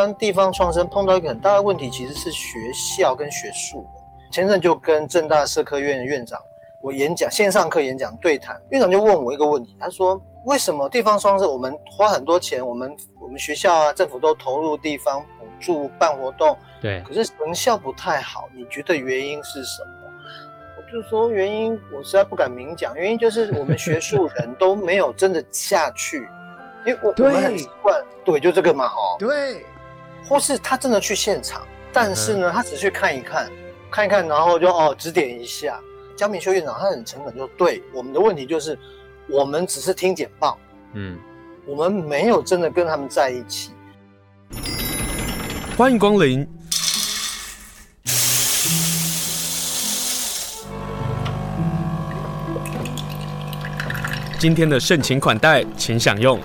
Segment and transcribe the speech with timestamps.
[0.00, 3.86] 湾地方创生碰到一个很大的问题，其实是学校跟学术。
[4.32, 6.40] 前阵就跟正大社科院的院长
[6.82, 19.90] 我演讲线上课演讲对谈，院长就问我一个问题，他说：为什么地方创生我们花很多钱，我们我们学校啊政府都投入地方补助办活动，对，可是成效不太好，你觉得原因是什么？
[20.78, 26.26] 我就说原因，我实在不敢明讲，原因就是我们学术人都没有真的下去。
[26.86, 29.66] 因为我我们很习惯，对，就这个嘛，哦，对，
[30.26, 33.50] 或是他真的去现场，但是呢，他只去看一看，
[33.90, 35.80] 看一看，然后就哦指点一下。
[36.16, 38.78] 江明修院长他很诚恳，就对我们的问题就是，
[39.28, 40.58] 我们只是听简报，
[40.92, 41.18] 嗯，
[41.66, 43.72] 我们没有真的跟他们在一起。
[45.76, 46.46] 欢迎光临。
[54.38, 56.40] 今天的盛情款待，请享用。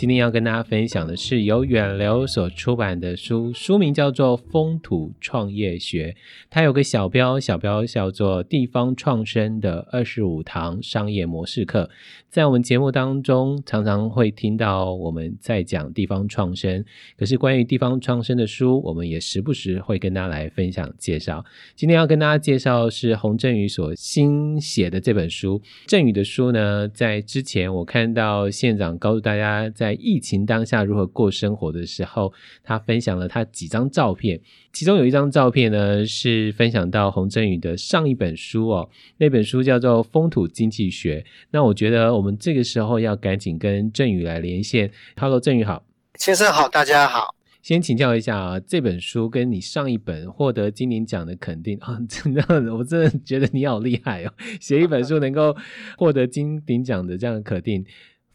[0.00, 6.12] 今天要跟大家分享的是由远流所出版的书，书名叫做《风土创业学》，
[6.48, 11.90] 它有个小标，小标叫做“地方创生的二十五堂商业模式课”。
[12.30, 16.82] 在我们节目当中，常常会听到我们在讲地方创生，
[17.18, 21.44] 可是关于地方创生的书，我们也时不时会跟大家来分享介绍。
[21.74, 25.60] 今天要跟大家介绍是洪振宇所新写的这本书。
[25.88, 34.40] 振宇的书呢，在之前我看到县长告诉大家在在疫情当下如何过生活的时候，他分享了他几张照片，
[34.72, 38.88] 其中有一张照片呢是分享到洪振宇的上一本书哦，
[39.18, 41.20] 那本书叫做《风土经济学》。
[41.50, 44.92] 那我觉得我们这个时候要赶紧跟振宇来连线。
[45.16, 45.82] Hello，振宇好，
[46.14, 47.34] 先生好，大家好。
[47.62, 52.42] 先请教一下啊，这本书跟你上一本获得金鼎奖的肯定啊，真的，
[52.74, 55.54] 我真的觉得你好厉害哦，写一本书能够
[55.98, 57.84] 获得金鼎奖的这样的肯定。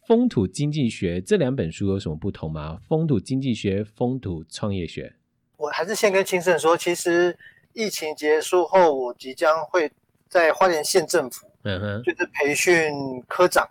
[0.08, 2.80] 风土经济学这两本书有什么不同吗？
[2.88, 5.16] 风土经济学、风土创业学。
[5.58, 7.36] 我还是先跟青盛说，其实
[7.74, 9.92] 疫情结束后，我即将会
[10.28, 13.68] 在花莲县政府，嗯哼，就是培训科长。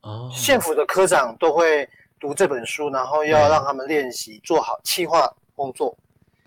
[0.00, 1.88] 哦，县府的科长都会
[2.18, 5.96] 读这本书，然后要让他们练习做好企划工作。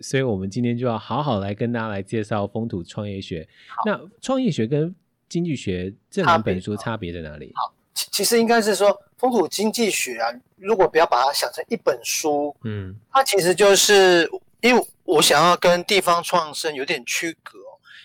[0.00, 3.48] 所以，我们今天就要好好来跟大家来介绍风土创业学。
[3.86, 4.94] 那创业学跟
[5.28, 7.52] 经济学这两本书差别在哪里？
[7.54, 7.72] 好。
[7.94, 14.30] 其其实应该是说，风土经济学啊，如果不要把它想成一本书，嗯，它其实就是
[14.60, 17.58] 因为我想要跟地方创生有点区隔，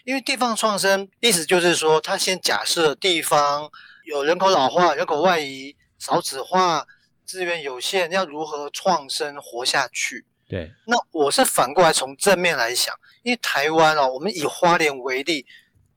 [0.03, 3.69] 因为地方创生意思就是说，它先假设地方
[4.05, 6.85] 有人口老化、人口外移、少子化、
[7.25, 10.25] 资源有限，要如何创生活下去？
[10.49, 10.71] 对。
[10.85, 12.93] 那我是反过来从正面来想，
[13.23, 15.45] 因为台湾哦，我们以花莲为例，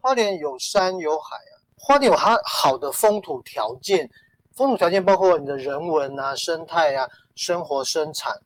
[0.00, 1.50] 花莲有山有海啊。
[1.90, 4.08] 花莲有它好的风土条件，
[4.54, 8.40] 风土条件包括你的人文啊、生态啊、生活生产，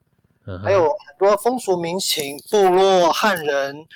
[0.46, 3.86] 嗯、还有很多风俗民情、部落汉人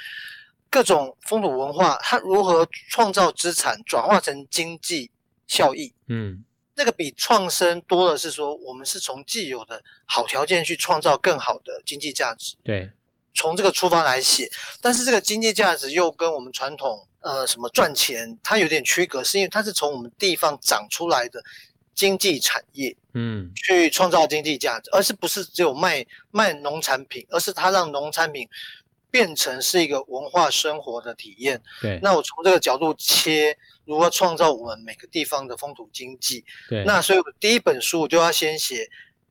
[0.69, 5.11] 各种风土文化，它如何创造资产转化成经济
[5.47, 5.95] 效益？
[6.09, 6.45] 嗯，
[6.75, 12.55] 那个比创生多的是说，我们是从既有的好条件去创造更好的经济价值。
[12.63, 12.91] 对，
[13.33, 14.51] 从这个出发来写，
[14.83, 17.08] 但是这个经济价值又跟我们传统。
[17.21, 18.39] 呃，什么赚钱？
[18.45, 21.43] 它有点区隔，是因为它是从我们地方长出来的
[21.95, 28.49] 经济产业，嗯，去创造经济价值，而是不是只有卖卖农产品，而是它让农产品
[29.11, 31.61] 变成是一个文化生活的体验。
[31.81, 36.45] 对，那我从这个角度切，如何创造我们每个地方的风土经济？
[36.69, 38.89] 对，那所以我第一本书我就要先写，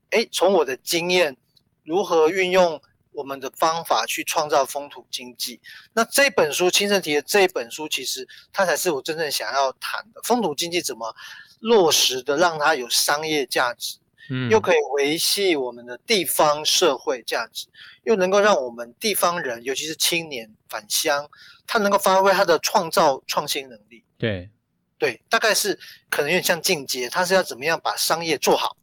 [0.10, 1.38] 哎，从我的经验
[1.84, 2.82] 如何运用。
[3.18, 5.60] 我们的方法去创造风土经济，
[5.94, 11.16] 那这本书清盛提的这本书，其实它才是我真正想要谈的风土经济怎么
[11.60, 13.98] 落实的，让它有商业价值，
[14.30, 17.66] 嗯，又可以维系我们的地方社会价值，
[18.04, 21.28] 又能够让我们地方人，尤其是青年返乡，
[21.66, 24.04] 他能够发挥他的创造创新能力。
[24.20, 24.52] 对，
[25.00, 25.80] 对，大概是
[26.12, 28.78] 可能有点像进阶，他是要怎么样把商业做好，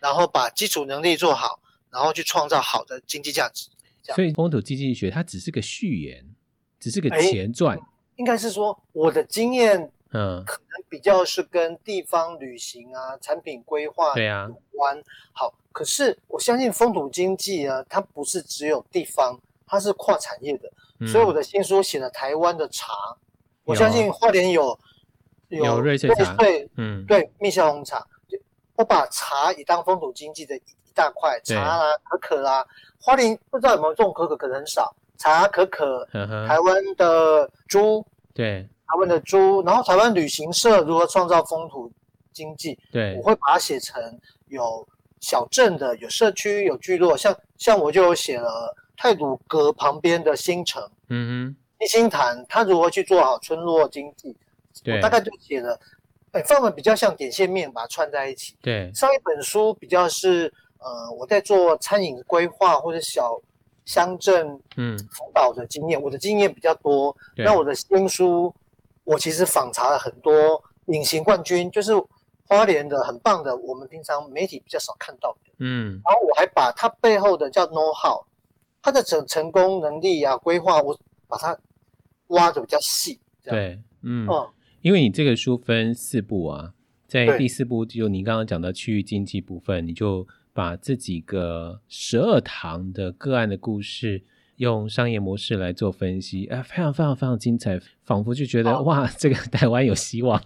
[0.00, 1.60] 然后把基础能力做好。
[1.90, 3.68] 然后去创造好的经济价值，
[4.14, 6.24] 所以风土经济学它只是个序言，
[6.78, 7.78] 只是个前传。
[8.16, 15.02] 应该是说我的经验，嗯，可能比较是跟地方旅行啊、产品规划对啊有关。
[15.32, 20.70] 好，可是我相信风土经济啊，它不是只有地方，它是跨产业的。
[20.98, 22.92] 嗯、所以我的新书写了台湾的茶，
[23.64, 24.78] 我相信花莲有
[25.48, 28.06] 有，有瑞穗茶，对，嗯，对，蜜香红茶，
[28.76, 30.58] 我把茶也当风土经济的。
[30.96, 32.66] 大块茶啦、啊、可可啦、啊，
[32.98, 34.92] 花莲不知道有没有种可可，可能很少。
[35.18, 36.48] 茶、可可，呵呵。
[36.48, 38.04] 台湾的猪，
[38.34, 41.92] 对，台湾的猪，然后台湾旅行社如何创造风土
[42.32, 42.78] 经济？
[42.90, 44.02] 对，我会把它写成
[44.48, 44.86] 有
[45.20, 54.36] 小镇的，有社区，有聚落，像像我就有写了太鲁阁旁边的新城，嗯哼，一心潭，他如何去做好村落经济，
[54.84, 55.80] 对，我大概就写了，
[56.32, 58.54] 哎，范围比较像点线面，把它串在一起。
[58.60, 60.52] 对，上一本书比较是，
[60.86, 63.40] 呃，我在做餐饮规划或者小
[63.84, 67.16] 乡镇嗯辅导的经验，嗯、我的经验比较多。
[67.36, 68.54] 那我的新书，
[69.02, 71.92] 我其实访查了很多隐形冠军，就是。
[72.48, 78.24] 花莲的很棒的，我们平常媒体比较少看到的，嗯，然后我还把它背后的叫 know how，
[78.80, 80.96] 它的成成功能力啊、规划，我
[81.26, 81.58] 把它
[82.28, 84.48] 挖的比较细，对，嗯，嗯，
[84.80, 86.72] 因为你这个书分四部啊，
[87.08, 90.24] 在第四部就你刚刚讲的区域经济部分，你就
[90.56, 94.22] 把这几个十二堂的个案的故事
[94.56, 100.42] 用商业模式来做分析，哎，非常非常非常精彩，仿佛就觉得哇，这个台湾有希望。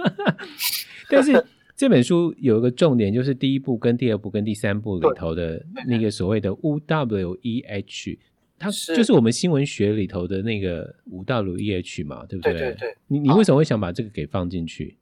[1.08, 1.42] 但是
[1.74, 8.18] 这本书有一个重点，就是第一部跟第二部跟第三部里头的那个所谓的 U W E H，
[8.58, 12.52] 它就是我们新闻学里头的那个 U W E H 嘛，对不对？
[12.52, 12.94] 对对对。
[13.06, 14.98] 你你为什么会想把这个给放进去？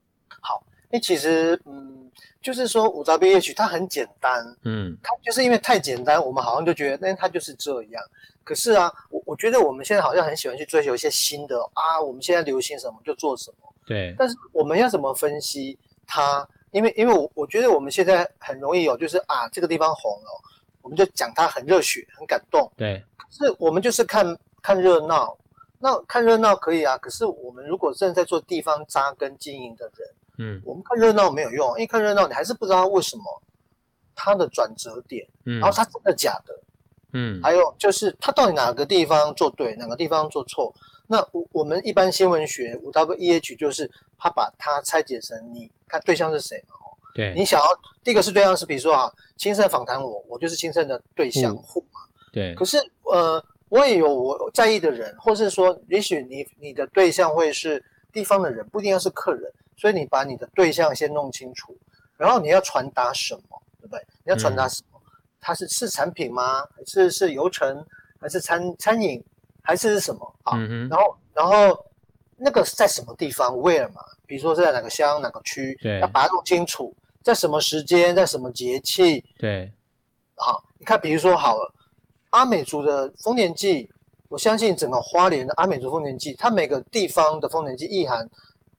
[0.94, 2.10] 好，那其实嗯，
[2.40, 8.02] 就是说 U W E H 它很简单，嗯，它就是因为太简单，我们好像就觉得那它就是这样。
[8.44, 13.72] 可是啊，我我觉得我们现在好像很喜欢去追求一些新的啊，我们现在流行什么就做什么。
[13.86, 16.46] 对，但是我们要怎么分析它？
[16.70, 20.42] 因为，因为我我觉得我们现在很容易有，就是啊，这个地方红了，
[20.82, 22.70] 我们就讲它很热血、很感动。
[22.76, 25.38] 对，可是我们就是看看热闹，
[25.78, 26.98] 那看热闹可以啊。
[26.98, 30.08] 可是我们如果正在做地方扎根经营的人，
[30.38, 33.22] 嗯，我们看热闹没有用，因为看热闹你还是不知道为什么
[34.14, 36.60] 他的转折点，嗯，然后他真的假的，
[37.12, 40.74] 嗯，还有就是他到底哪个地方做对，哪个地方做错。
[41.06, 46.74] 那我我们一般新闻学五 W E H 就是他把它拆解成你看对象是谁嘛？
[46.76, 47.66] 哦，对，你想要
[48.02, 52.00] 第一个是对象是比如说啊，亲身访谈我，我就是亲身的对象户嘛。
[52.32, 52.54] 对。
[52.54, 61.76] 可是呃，我也有我在意的人，或是说，也许你你的对象会是地方的人，不一定要是客人，所以你把你的对象先弄清楚，
[62.16, 64.00] 然后你要传达什么，对不对？
[64.24, 64.98] 你要传达什么？
[64.98, 65.10] 嗯、
[65.40, 66.62] 它是是产品吗？
[66.76, 67.84] 还是是游程？
[68.20, 69.22] 还是餐餐饮？
[69.62, 70.56] 还是是什么啊？
[70.56, 71.84] 嗯、然后，然后
[72.36, 74.02] 那个是在什么地方？Where 嘛？
[74.26, 75.78] 比如说是在哪个乡、哪个区？
[75.82, 79.24] 对，要把它弄清楚，在什么时间，在什么节气？
[79.38, 79.72] 对，
[80.36, 81.74] 好，你看，比如说好了，
[82.30, 83.90] 阿美族的丰年祭，
[84.28, 88.28] 我相信整个花莲的阿美族丰年祭，它每个地方的丰年祭意涵、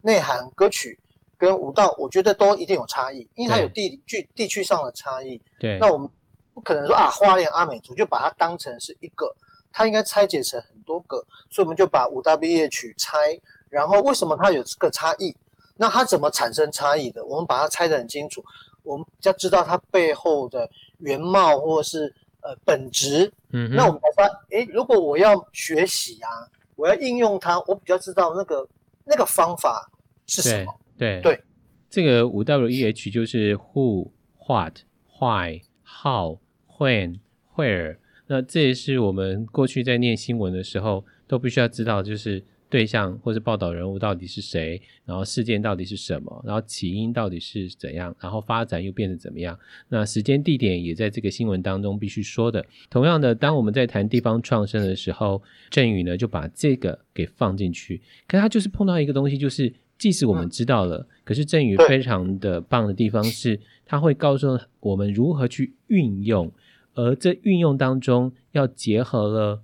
[0.05, 0.99] 内涵、歌曲
[1.37, 5.41] 跟舞蹈，我觉得都一定有差异，因为它有地区地区上的差异。
[5.59, 6.07] 对，那我们
[6.53, 9.35] 不可能说啊，花莲阿美族就把它当成是一个。
[9.77, 11.17] 它应该拆解成很多个，
[11.49, 13.37] 所以我们就把五 W E H 拆，
[13.67, 15.35] 然后为什么它有这个差异？
[15.75, 17.25] 那它怎么产生差异的？
[17.25, 18.41] 我们把它拆得很清楚，
[18.83, 20.69] 我们要知道它背后的
[20.99, 23.29] 原貌或者是呃本质。
[23.51, 26.47] 嗯，那我们才发现，诶，如果我要学习啊，
[26.77, 28.65] 我要应用它，我比较知道那个
[29.03, 29.91] 那个方法
[30.27, 30.73] 是什么。
[30.97, 31.41] 对对，对
[31.89, 34.11] 这个五 W E H 就是 Who、
[34.47, 34.79] What、
[35.19, 36.39] Why、How、
[36.77, 37.19] When、
[37.55, 37.97] Where。
[38.27, 49.57] 那这也是我们过去在念新闻的时候都必须要知道，就是对象或是报道人物到底是谁，然后事件到底是什么，然后起因到底是怎样，然后发展又变得怎么样。
[49.89, 52.65] 那时间地点也在这个新闻当中必须说的。
[52.89, 58.01] 同样的，当我们在谈地方创生的时候，郑宇呢就把这个给放进去。
[58.27, 66.51] 可他就是碰到一个东西，就是即使我们知道了，可是震宇非常的棒的地方是，他会告诉我们如何去运用。
[66.93, 69.61] 而这运用当中，要结合了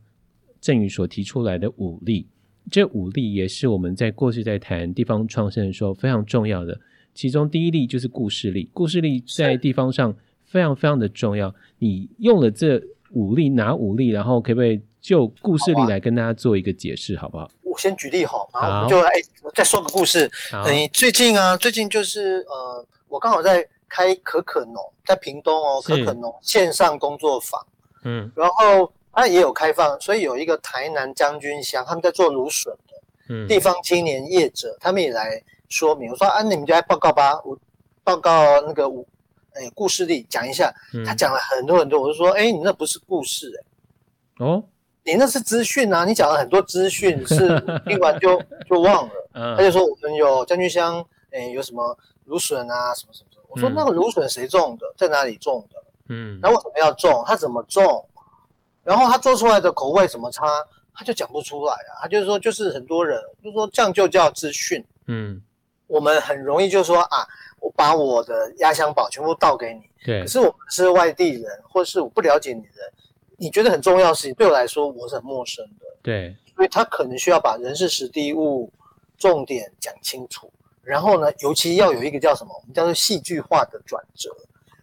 [0.59, 2.27] 震宇所提出来的五力，
[2.69, 6.79] 这五力也是我们在过去在谈地方创生的时候非常重要的。
[7.13, 11.53] 其中第一例就是故事力，故事力在地方上非常非常的重要。
[11.79, 14.09] 你用了这五力，哪五力？
[14.09, 17.49] 然后可不可以就故事力来跟大家做一个解释，好不好？
[17.63, 20.29] 我先举例好，然后我们就哎，我再说个故事。
[20.69, 23.67] 你最近啊，最近就是呃，我刚好在。
[23.93, 27.61] 开可可农在屏东哦，可可农线上工作坊，
[28.05, 32.93] 嗯，然后它也有开放，所以有一个台南将军乡，他们在做芦笋的，
[33.27, 37.59] 嗯，地方青年业者，他们也来说明，我说啊，你们就来报告吧，我
[38.01, 39.05] 报告那个我，
[39.55, 40.73] 哎，故事力讲一下，
[41.05, 44.63] 他讲了很多很多，我就说，哎，你那不是故事，哎，哦，
[45.03, 53.27] 你那是资讯啊，你讲了很多资讯，是 听完就就忘了，嗯，他就说我们有将军乡，哎，有什么芦笋啊，什么什么。
[53.53, 55.83] 我说那个芦笋谁种的，在哪里种的？
[56.07, 57.21] 嗯，那为什么要种？
[57.27, 58.07] 他怎么种？
[58.81, 60.45] 然后他做出来的口味怎么差？
[60.93, 61.99] 他就讲不出来啊。
[62.01, 64.81] 他就是说，就是很多人就说这样就叫资讯。
[65.07, 65.41] 嗯，
[65.87, 67.27] 我们很容易就说啊，
[67.59, 69.81] 我把我的压箱宝全部倒给你。
[70.05, 70.21] 对。
[70.21, 72.93] 可是我们是外地人，或是我不了解你的人，
[73.41, 75.85] 你觉得很重要的事情，对我来说我是很陌生的。
[76.01, 76.35] 对。
[76.55, 78.71] 所以他可能需要把人事时地物
[79.17, 84.29] 重点讲清楚，然后呢，尤其要有一个叫什么，我们叫做戏剧化的转折。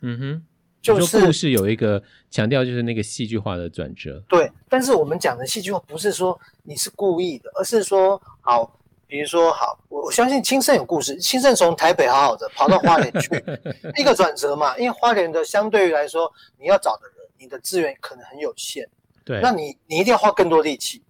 [0.03, 0.45] 嗯哼。
[0.81, 4.23] 就是故事有一个强调，就是那个戏剧化的转折。
[4.29, 8.75] 对，但是我们讲的戏剧化不是说你是故意的，而是说好。
[9.11, 11.17] 比如说，好，我我相信青盛有故事。
[11.17, 13.43] 青盛从台北好好的跑到花莲去，
[13.97, 14.77] 一个转折嘛。
[14.77, 18.89] 因为花莲的相对于来说，你要找的人，你的资源可能很有限。
[19.25, 21.03] 对，那你你一定要花更多力气。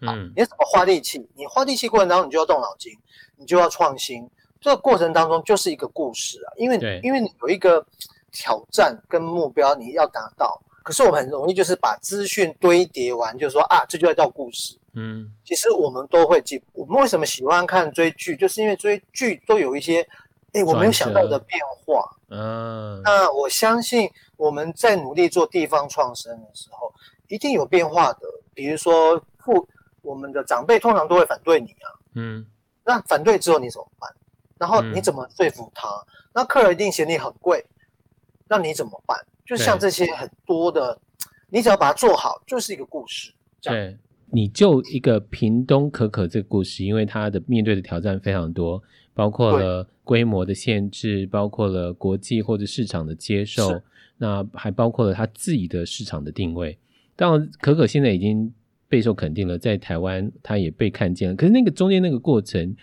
[0.00, 1.24] 嗯，你怎么花力气？
[1.34, 2.92] 你花力气过程当中，你就要动脑筋，
[3.36, 4.28] 你就要创新。
[4.60, 7.84] 这个过程当中就是一个故事啊，因为因为你有一个
[8.32, 10.60] 挑战跟目标，你要达到。
[10.82, 14.76] 可是我们很容易就是把资讯堆叠完，就是说啊，这就要叫故事。
[14.94, 16.60] 嗯，其实我们都会记。
[16.72, 18.34] 我们为什么喜欢看追剧？
[18.34, 20.00] 就是因为追剧都有一些，
[20.52, 22.16] 哎，我没有想到的变化。
[22.30, 24.10] 嗯，那我相信
[24.40, 26.90] 我们在努力做地方创生的时候，
[27.28, 28.20] 一定有变化的。
[28.54, 29.68] 比如说，父
[30.00, 31.88] 我们的长辈通常都会反对你啊。
[32.14, 32.46] 嗯，
[32.84, 34.10] 那反对之后你怎么办？
[34.58, 35.88] 然后你怎么说服他？
[35.88, 37.62] 嗯、那客人一定嫌你很贵，
[38.48, 39.18] 那你怎么办？
[39.44, 40.98] 就像这些很多的，
[41.50, 43.34] 你只要把它做好，就是一个故事。
[43.60, 43.98] 对。
[44.32, 48.80] 你就一个屏东可可这个故事，因为它的面对的挑战非常多，
[49.12, 53.82] 包括了规模的限制，包括了国际或者市场的接受，
[54.20, 56.78] 那还包括了它自己的市场的定位。
[57.16, 58.52] 当然，可可现在已经
[58.86, 61.34] 备受肯定了，在台湾它也被看见了。
[61.34, 62.76] 可是那个中间那个过程，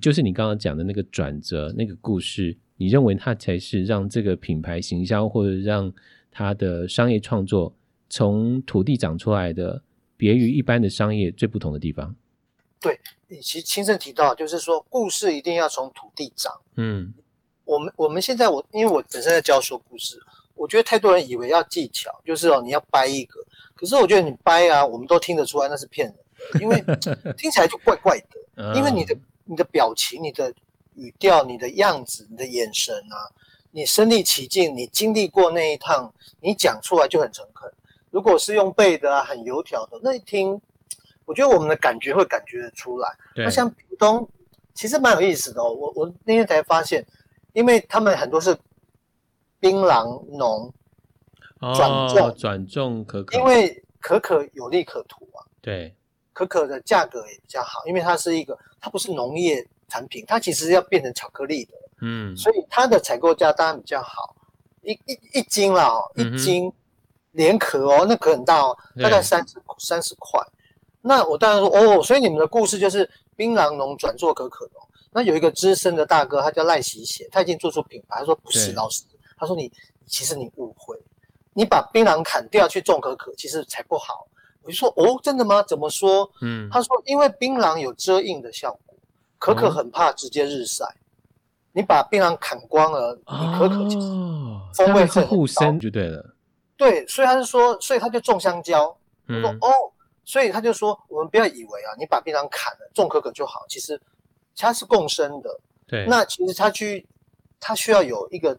[0.00, 5.92] 就是你刚刚讲的那个转折，那个故事，你认为它才是让这个品牌行销或者让
[6.30, 7.74] 它的商业创作
[8.08, 9.82] 从土地长出来的？
[10.16, 12.14] 别于一般的商业最不同的地方，
[12.80, 16.52] 对，你其实亲身提到，就是说故事一定要从土地长。
[16.76, 17.12] 嗯，
[17.64, 20.16] 我们我们现在我因为我本身在教说故事，
[20.54, 23.40] 我觉得太多人以为要技巧，就是哦你要掰一个，
[23.74, 26.16] 可是我觉得你掰啊，我们都听得出来那是骗人
[26.52, 26.82] 的，因为
[27.36, 30.52] 听起来就怪怪的，因为你的你的表情、你的
[30.94, 33.28] 语调、你的样子、你的眼神啊，
[33.72, 37.70] 你身历其境，你经历过那一趟，你讲出来就很诚恳。
[38.10, 40.60] 如果是用背的啊，很油条的，那一听，
[41.24, 43.08] 我觉得我们的感觉会感觉得出来。
[43.34, 44.28] 那像屏东，
[44.72, 45.72] 其实蛮有意思的哦。
[45.72, 47.04] 我我那天才发现，
[47.52, 48.56] 因为他们很多是
[49.68, 50.72] 槟榔农
[51.74, 55.40] 转种转种可可，因为可可有利可图啊。
[55.62, 55.96] 对，
[56.32, 61.72] 可可的价格也比较好，因为它是一个，它不是农业产品，它其实要变成巧克力的。
[62.02, 64.36] 嗯，所以它的采购价当然比较好，
[64.82, 66.66] 一一一斤啦哦，一斤。
[66.66, 66.72] 嗯
[67.34, 70.40] 连壳哦，那壳很大哦，大概三十三十块。
[71.00, 74.80] 那我当然说哦，所以你们的故事就是槟榔农转做可可农。
[75.10, 78.20] 那有一个资深的大哥，他叫赖喜贤，他已经做出品牌。
[78.20, 79.02] 他说不是老师，
[79.44, 79.70] 他说你
[80.06, 80.98] 其实你误会，
[81.52, 84.26] 你把槟榔砍掉去种可可，其实才不好。
[84.62, 85.62] 我就说哦，真的吗？
[85.62, 86.30] 怎么说？
[86.40, 88.96] 嗯，他说因为槟榔有遮荫的效果，
[89.38, 90.84] 可可很怕直接日晒。
[90.86, 91.00] 嗯、
[91.72, 94.06] 你把槟榔砍光了，你可可其实
[94.74, 96.34] 风味很护身就对了。
[96.76, 98.96] 对，所以他就说，所以他就种香蕉。
[99.28, 99.70] 他说、嗯、哦，
[100.24, 103.64] 所以他就说，我们不要以为啊，你把槟榔砍了，种可可就好。
[103.68, 104.00] 其实
[104.56, 105.60] 它是共生的。
[105.86, 106.06] 对。
[106.06, 107.06] 那其实它去，
[107.60, 108.58] 它需要有一个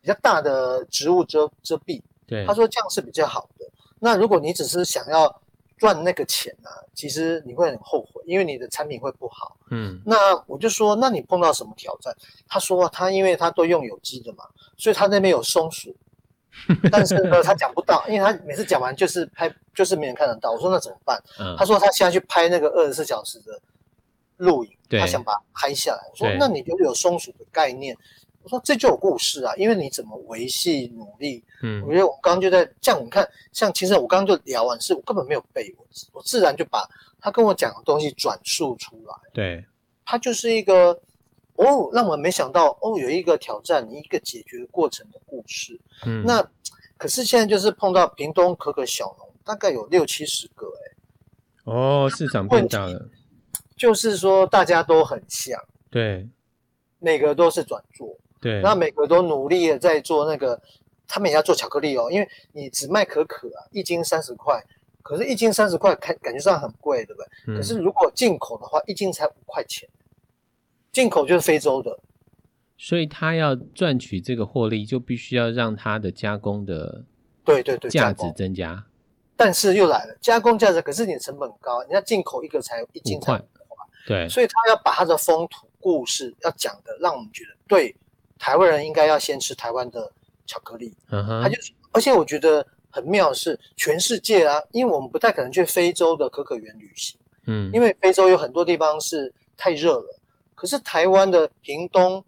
[0.00, 2.00] 比较大的植物遮遮蔽。
[2.26, 2.46] 对。
[2.46, 3.66] 他说这样是比较好的。
[3.98, 5.42] 那如果你只是想要
[5.78, 9.56] 赚那个钱呢、啊，其实你会很后悔，因为你的产品会不好。
[9.70, 10.00] 嗯。
[10.04, 12.14] 那我就说，那你碰到什么挑战？
[12.48, 14.44] 他说他因为他都用有机的嘛，
[14.76, 15.94] 所以他那边有松鼠。
[16.90, 20.50] 但是呢，他讲不到，因为他每次讲完就是拍，就是没人看得到。
[20.50, 21.22] 我说那怎么办？
[21.38, 23.58] 嗯、他说他现在去拍那个二十四小时的
[24.38, 26.00] 录影，他想把它拍下来。
[26.10, 27.96] 我说那你就有松鼠的概念。
[28.42, 31.44] 我说这就有故事啊，因为你怎么维系努力？
[31.62, 36.88] 嗯，我觉得我刚刚就在这样，你看，像其实我刚刚就聊完，是我根本没有背，我我自然就把
[37.20, 39.14] 他跟我讲的东西转述出来。
[39.32, 39.64] 对，
[40.04, 41.00] 他就是一个。
[41.56, 45.78] 哦，让我没想到哦，有一个挑战，一个解决过程的故事。
[46.06, 46.42] 嗯，那
[46.96, 50.96] 可是现在就是碰到屏东可可小农，大概有六七十个哎。
[51.64, 53.06] 哦，市场变大了。
[53.76, 56.26] 就是说大家都很像，对，
[56.98, 60.60] 每个都是转做，对，那每个都努力的在做那个，
[61.06, 64.62] 他们也要做巧克力哦，因为你只卖可可啊，一斤三十块，
[65.02, 67.28] 可是一斤三十块，看感觉上很贵，对不对？
[67.48, 69.88] 嗯，可是如果进口的话，一斤才五块钱。
[70.92, 72.00] 进口就是非洲的，
[72.76, 77.04] 所以他要赚取这个获利，就必须要让他的加工的
[77.44, 78.84] 对对对价值增加。
[79.36, 83.46] 但是又来了，加工价值可是你的成本高，人家进口一个才一斤才五块，
[84.04, 87.94] 对，所以他要把他的风土故事要讲的，让我们觉得对
[88.40, 90.10] 台湾人应该要先吃台湾的
[90.46, 90.96] 巧克力。
[91.10, 100.18] 嗯哼，他就是，而且我觉得很妙的是，全世界啊，因为我们不太可能去非洲的可可园旅行，嗯，因为非洲有很多地方是太热了。
[100.54, 102.24] 可是台湾的屏东，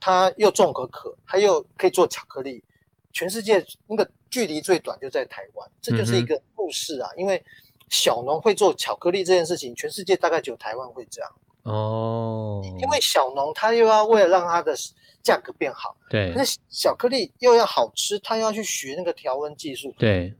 [0.00, 2.64] 它又种可可，它又可以做巧克力，
[3.12, 7.10] 全世界那个距离最短就在台湾，这就是一个故事啊。
[7.16, 7.42] 嗯、因为
[7.88, 11.30] 小农会做巧克力这件事情，全世界大概只有台湾会这样。
[11.62, 14.74] 哦，因为小农他又要为了让他的
[15.22, 19.94] 价格变好，对，那巧克力又要好吃，他又要去学那个调温技术。
[19.98, 20.34] 对，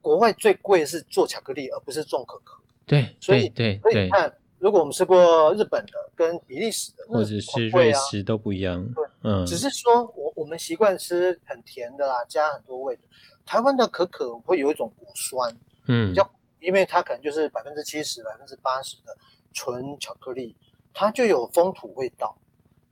[0.00, 2.60] 国外最贵是做巧克力，而不是种可可。
[2.86, 4.32] 对，所以对，所以你看。
[4.60, 8.86] 如果我们吃过日本的跟比利时的，或者是瑞士都不一样。
[8.92, 13.02] 对，嗯，只是说我我们习惯吃很甜的啦，加很多味的。
[13.46, 15.50] 台湾的可可会有一种果酸，
[15.86, 19.16] 嗯，比较，因为它可能就是百分之七十、百分之八十的
[19.54, 20.54] 纯巧克力，
[20.92, 22.36] 它就有风土味道。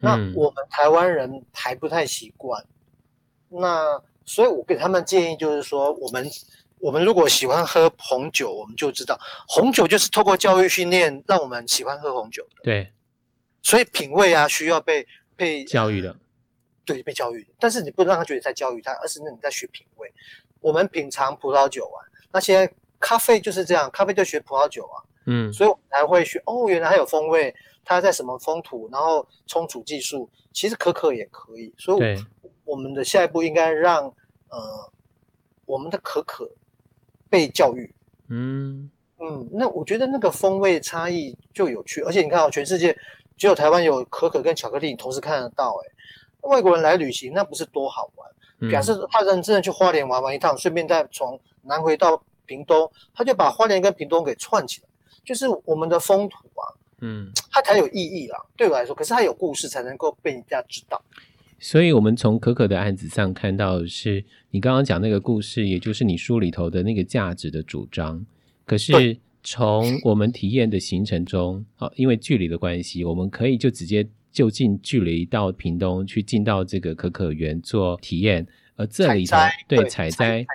[0.00, 2.64] 那我们台湾人还不太习惯，
[3.48, 6.28] 那所以我给他们建议就是说，我们。
[6.80, 12.62] 我们如果喜欢喝红酒，我们就知道红酒就是透过教育训练让我们喜欢喝红酒的。
[12.62, 12.92] 对，
[13.62, 16.14] 所以品味啊需要被被教育的，
[16.84, 17.48] 对，被教育的。
[17.58, 20.08] 但是你不能让他觉得在教育他，而是那你在学品味。
[20.60, 21.98] 我们品尝葡萄酒啊，
[22.30, 25.02] 那些咖啡就是这样，咖啡就学葡萄酒啊。
[25.26, 27.52] 嗯，所以我们才会学哦，原来还有风味，
[27.88, 31.74] 它在什么风土，然后冲煮技术，其实可可也可以。
[31.76, 32.24] 所以对，
[32.64, 34.04] 我们的下一步应该让
[34.48, 34.92] 呃
[35.66, 36.48] 我们的可可。
[37.30, 37.94] 被教育，
[38.30, 42.96] 嗯嗯，那我觉得那个风味差异就有趣，而且你看哦，全世界
[43.36, 45.92] 只有台湾有可可跟巧克力，你同时看得到，诶，
[46.48, 48.70] 外国人来旅行那不是多好玩？
[48.70, 54.88] 表示他认真的去花莲玩玩一趟，顺便再从南回到屏东，他就把花莲跟屏东给串起来，
[55.22, 61.00] 就是我们的风土啊，嗯，它才有意义啦，对我来说，可是它有故事才能够被人家知道。
[61.60, 68.24] 所以，我们从可可的案子上看到的是你刚刚讲那个故事，也就是你书里头的那个价值的主张。
[68.64, 78.46] 可是，从我们体验的行程中，啊， 因为距离的关系，我们可以就直接就近距离到屏东去进到这个可可园做体验，
[78.76, 80.46] 而这里头对采摘，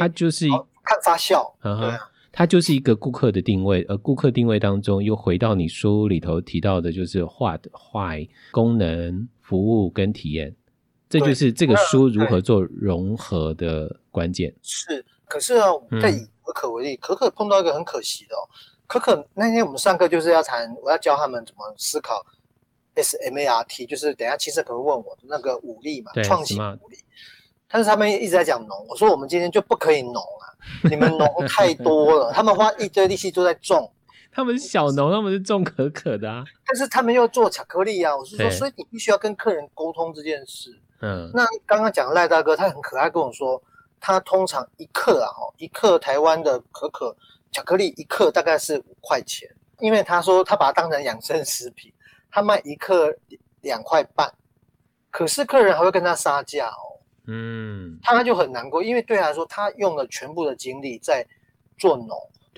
[0.00, 1.98] 它就是一看发酵，嗯哼，
[2.32, 9.28] 它就是一个顾客的定位，而顾客定位当中又回到你书里头提到的，就是 what why 功能。
[9.50, 10.54] 服务跟体验，
[11.08, 14.54] 这就是这个书如何做融合的关键。
[14.62, 15.66] 是，可是啊，
[16.00, 18.46] 再以可可为例，嗯，可可碰到一个很可惜的哦。
[18.86, 22.24] 可可那天我们上课就是要谈，我要教他们怎么思考
[22.94, 26.98] SMART，就是等一下其实可能会问我那个武力嘛，创新武力。
[27.70, 30.44] 但是他们一直在讲农，我说我们今天就不可以农啊，
[30.90, 33.90] 你们农太多了，他们花一堆力气都在种。
[34.32, 38.16] 他们是小农，他们是种可可的啊，但是他们又做巧克力啊。
[38.16, 40.76] 我是说，所以你必须要跟客人沟通这件事。
[41.00, 43.60] 嗯，那刚刚讲赖大哥，他很可爱，跟我说，
[44.00, 47.16] 他通常一克啊，哦，一克台湾的可可
[47.50, 51.92] 巧克力一克大概是五块钱，因为他说他把它当成养生食品，
[52.30, 53.12] 他卖一克
[53.62, 54.32] 两块半，
[55.10, 56.89] 可是客人还会跟他杀价哦。
[57.30, 61.24] 嗯，他就很难过，因为对他来说，他用了全部的精力在
[61.78, 62.08] 做农，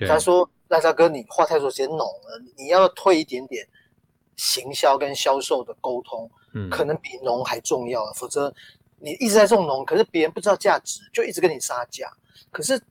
[0.07, 0.49] 他说。
[0.69, 3.67] 赖大哥，你花太多时间农了，你要退一点点
[4.35, 8.11] 行销跟销售的沟通，嗯，可能比农还重要。
[8.13, 8.51] 否则
[8.97, 12.11] 你一直在种农，可是别人不知道价值，就一直跟你杀价。
[12.49, 12.81] 可是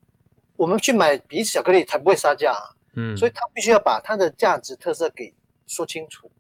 [0.55, 5.35] 我们去买比利时巧克力才不会杀价，啊嗯，所以他必须要把他的价值特色给
[5.66, 6.31] 说清楚。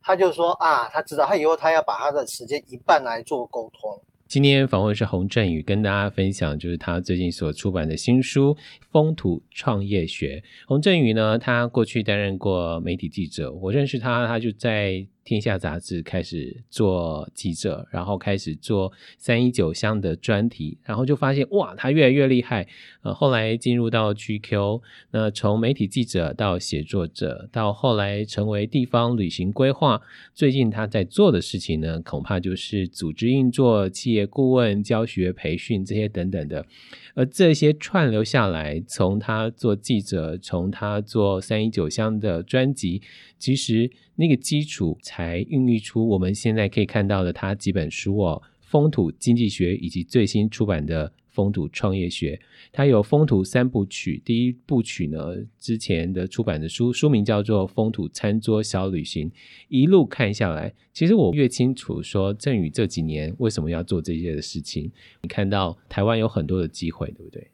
[0.00, 4.00] 他就说啊，他知道，他以后他要把他的时间一半来做沟通。
[4.26, 8.54] 今天访问是洪振宇，跟大家分享就是他最近所出版的新书
[8.90, 10.42] 《风土创业学》。
[10.68, 15.06] 洪振宇呢，他过去担任过媒体记者，我认识他，他就在。
[15.24, 22.66] 天下杂志开始做记者，然后开始做三一九乡的专题，然后就发现哇，他越来越厉害。
[23.02, 30.00] 呃，后来进入到 GQ，那从媒体记者到写作者，到后来成为地方旅行规划。
[30.34, 36.66] 最近他在做的事情呢，恐怕就是组织运作、企业顾问、教学培训这些等等的。
[37.14, 43.00] 而这些串流下来，从他做记者，从他做三一九乡的专辑，
[43.38, 51.12] 其实那个基础才孕育出我们现在可以看到的他几本书哦，《风土经济学》以及最新出版的。
[51.34, 54.22] 风土创业学，它有风土三部曲。
[54.24, 59.28] 第一部曲呢，之前的出版的书书名叫做《风土餐桌小旅行》。
[59.66, 64.92] 一路看下来，其实我越清楚说，震宇这几年为什么要做这些的事情。
[65.22, 67.50] 你看到台湾有很多的机会，对不对？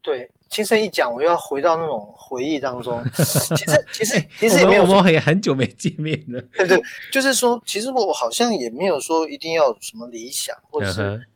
[0.00, 3.04] 对，亲身一讲，我又要回到那种回忆当中。
[3.12, 6.40] 其实其实其实也没有，我们也很久没见面了。
[6.56, 11.26] 对对，就是说，其实我好像也没有说一定要什么理想，或者是，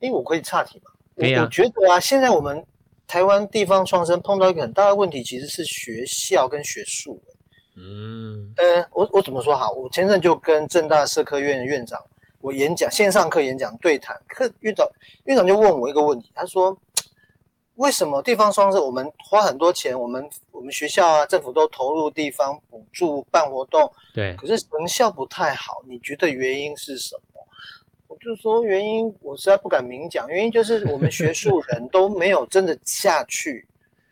[0.00, 0.18] 因为、uh.
[0.18, 0.90] 我可以岔题嘛。
[1.14, 2.64] 我觉得啊，现在我们
[3.06, 7.22] 台湾地方创生碰到一个很大的问题，其实是学校跟学术。
[7.76, 9.70] 嗯，呃，我我怎么说好？
[9.70, 12.00] 我前阵就跟正大社科院的院长，
[12.40, 14.88] 我演讲线上课演讲对谈，课院长
[15.24, 16.76] 院长就问我一个问题，他说：
[17.76, 27.40] 为什么地方创生我们花很多钱，我们我们学校啊政府都投入地方补助办活动，对，可是成效不太好，你觉得原因是什么？
[28.06, 33.66] 我就说原因，我实在不敢明讲，原因就是我们学术人都没有真的下去，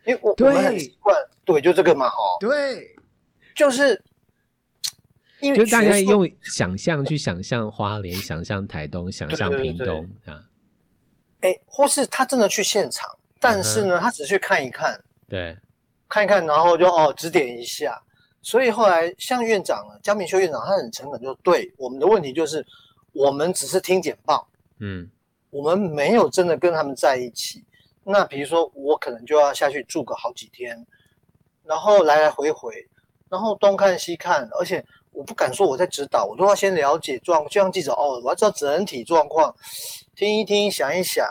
[0.04, 2.96] 因为我我们很习惯，对，就这个嘛，哈，对。
[3.54, 4.02] 就是，
[5.40, 10.42] 因为就大家用想象去想象花莲，想象台东，想象屏东啊。
[11.42, 15.58] 哎，或是他真的去现场，但是呢，他只去看一看，对，
[16.08, 18.00] 看一看，然后就哦指点一下。
[18.40, 22.64] 所以后来像院长了，江明修院长，他很诚恳，就对我们的问题就是，
[23.12, 25.10] 我们只是听简报，嗯，
[25.50, 27.64] 我们没有真的跟他们在一起。
[28.04, 30.86] 那比如说，我可能就要下去住个好几天，
[31.64, 32.88] 然后来来回回。
[33.28, 39.54] 然后东看西看，而且我不敢说我在指导，我都要先了解状况，就像记者哦，我要知道整体状况，
[40.14, 41.26] 听一听，想一想，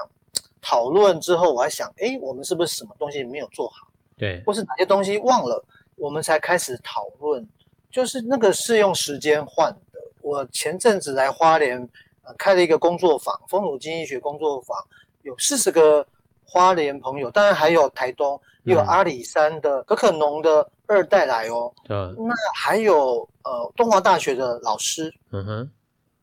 [0.62, 3.88] 讨论之后，我还想，哎，我们是不是什么东西没有做好？
[4.18, 5.64] 对，或是哪些东西忘了，
[5.96, 7.48] 我们才开始讨论，
[7.90, 10.00] 就是那个是用时间换的。
[10.22, 11.78] 我前阵子来花莲，
[12.24, 14.78] 呃，开了一个工作坊，风土经济学工作坊，
[15.24, 16.06] 有四十个
[16.46, 20.70] 花莲朋友，当然还有台东，也有阿里山的可可农的。
[20.88, 25.72] 二代来哦，嗯、那还有呃，东华大学的老师，嗯哼，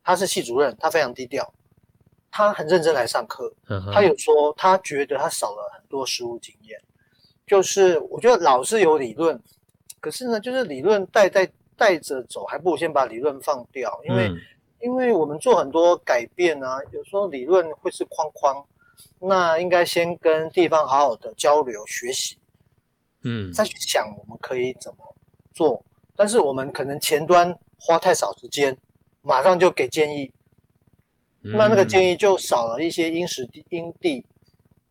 [0.05, 1.51] 他是系主任，他非常低调，
[2.31, 6.81] 他很认真来上课，嗯，他有说他觉得他少了很多实务经验，
[7.47, 9.41] 就是我觉得老师有理论，
[10.01, 14.37] 可是呢，就是理论带带带着走，还不如先把理论放掉，因为、嗯、
[14.81, 18.65] 因为我们做很多改变啊，有时候理论会是框框，
[19.21, 22.37] 那应该先跟地方好好的交流学习。
[23.23, 24.99] 嗯，再去想我们可以怎么
[25.53, 28.77] 做，但是我们可能前端花太少时间，
[29.23, 30.38] 马上就给建议，嗯、
[31.43, 34.25] 那那个建议就少了一些因时因地，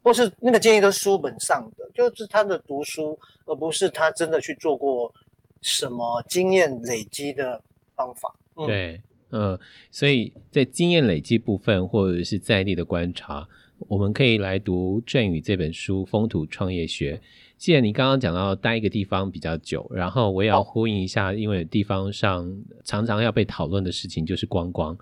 [0.02, 5.14] 或是那个建议都是书本上的，就是他的读书，而不是他真的去做过
[5.62, 7.62] 什么经验累积的
[7.96, 8.34] 方法。
[8.56, 9.60] 嗯、对，嗯、呃，
[9.92, 13.48] 所以在经验累积部分或者是在地的观察，
[13.88, 17.16] 我们可以来读郑宇这本书《风土创业学》。
[17.58, 24.98] 既然你刚刚讲到待一个地方比较久，然后我也要呼应一下，因为地方上常常要被讨论的事情就是观光。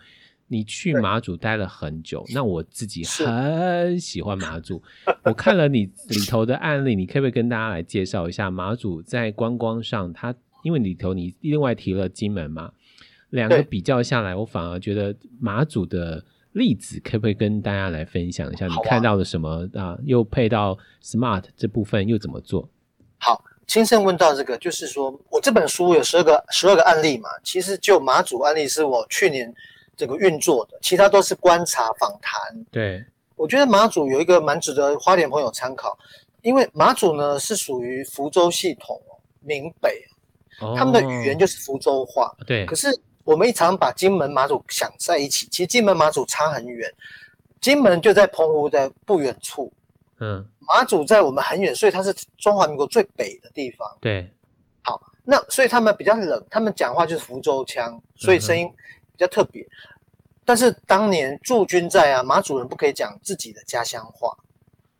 [0.47, 4.81] 你去马祖待了很久，那我自己很喜欢马祖。
[5.23, 10.11] 我看了你里头的案例，你可不可以跟大家来介绍一下马祖在观光上？
[10.13, 12.71] 它因为里头你另外提了金门嘛，
[13.29, 16.23] 两个比较下来，我反而觉得马祖的。
[16.55, 18.65] 例子可不可以跟大家来分享一下？
[18.65, 19.99] 你看到了什么啊，啊？
[20.05, 22.69] 又配到 SMART 这部分又怎么做？
[23.17, 29.53] 好，亲身问到这个，就是说我这本书有十二个十二个案例嘛，其实就马祖案例是我去年
[29.95, 32.65] 这个运作的，其他都是观察访谈。
[32.71, 33.05] 对，
[33.35, 35.97] 我觉得马祖有一个蛮值得花莲朋友参考，
[36.41, 39.01] 因为马祖呢是属于福州系统，
[39.41, 40.03] 闽北，
[40.59, 42.35] 哦、他们的语言就是福州话。
[42.45, 42.99] 对，可是。
[43.25, 46.87] 我们一常把金门马祖想在一起，其实金门马祖差很远，
[47.59, 49.73] 金门就在澎湖的不远处，
[50.19, 53.97] 嗯，马祖在我们很远，所以它是中华民国最北的地方。
[53.99, 54.31] 对，
[54.83, 58.71] 好，那所以他们比较冷，他们讲话就是福州腔，所以声音
[59.15, 59.65] 比较特别。
[60.43, 64.37] 但是当年驻军在啊，马祖人不可以讲自己的家乡话，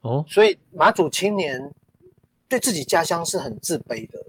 [0.01, 1.71] 哦，所以马祖青年
[2.49, 4.19] 对自己家乡是很自卑的。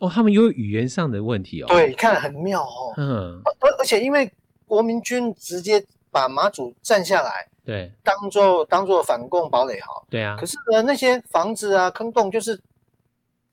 [0.00, 1.66] 哦，他们有语言上的问题哦。
[1.68, 2.92] 对，看很妙哦。
[2.96, 4.28] 嗯，而而且因为
[4.66, 10.02] 国民军直接把马祖占下来，对，当做当做反共堡垒哈。
[10.10, 10.36] 对啊。
[10.36, 12.60] 可是呢，那些房子啊、坑洞，就是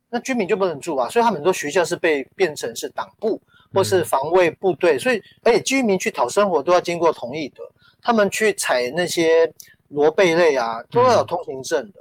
[0.10, 3.40] 那居民就不能住啊，所以他们很多学校是被变成是党部
[3.74, 7.58] 或是防卫部队，嗯、所以而且居民去讨生活都要经过同意的，
[8.02, 9.52] 他们去采那些
[9.90, 12.00] 螺贝类啊，都要有通行证的。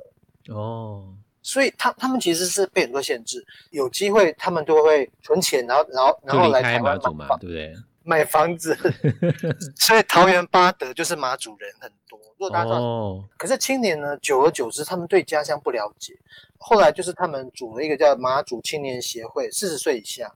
[0.48, 1.14] 嗯、哦。
[1.42, 7.74] 所以他他们其实是被很多限制，有机会他们都会存钱，然后然后然后来台湾买房，对不对？
[8.02, 8.76] 买房子，
[9.76, 12.18] 所以桃园八德就是马祖人很多。
[12.38, 16.14] 如果大家知道，哦、可是青年呢，久而久之，他们对家乡不了解。
[16.59, 20.30] 后来就是他们组了一个叫马祖青年协会，四十岁以下，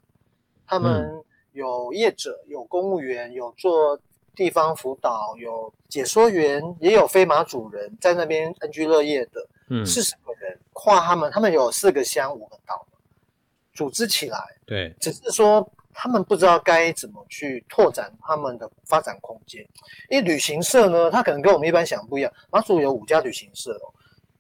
[0.67, 1.23] 他们
[1.53, 3.99] 有业者，有公务员，有做
[4.35, 10.59] 地方辅导，有解说员，也有飞马主人在那边安居乐业的，嗯，四十个人？
[10.73, 12.85] 跨他们，他们有四个乡五个岛，
[13.73, 19.65] 组织起来，对，只是说他们不知道该怎么去拓展他们的发展空间，
[20.11, 23.95] 因为旅行社呢，他可能跟我们一般想不一样，马祖有五家旅行社哦，